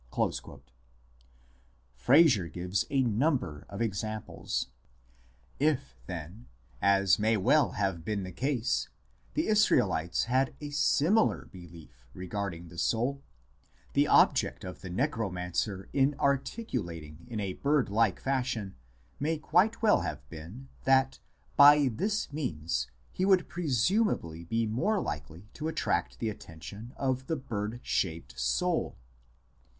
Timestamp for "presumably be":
23.47-24.65